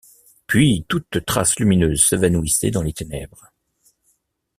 [0.47, 3.51] Puis, toute trace lumineuse s’évanouissait dans les ténèbres.